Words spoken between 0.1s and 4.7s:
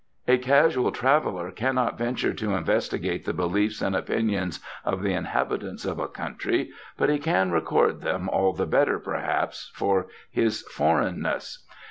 A casual traveller cannot venture to investigate the beliefs and opinions